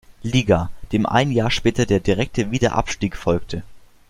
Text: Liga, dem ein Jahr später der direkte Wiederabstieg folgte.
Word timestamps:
Liga, 0.23 0.71
dem 0.93 1.05
ein 1.05 1.29
Jahr 1.31 1.51
später 1.51 1.85
der 1.85 1.99
direkte 1.99 2.49
Wiederabstieg 2.49 3.15
folgte. 3.15 3.61